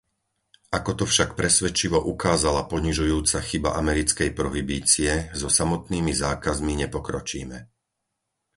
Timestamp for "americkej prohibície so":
3.81-5.45